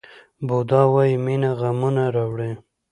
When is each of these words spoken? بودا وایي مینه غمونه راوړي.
بودا 0.47 0.81
وایي 0.93 1.15
مینه 1.25 1.51
غمونه 1.59 2.03
راوړي. 2.15 2.51